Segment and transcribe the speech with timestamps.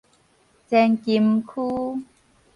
[0.67, 2.03] 前金區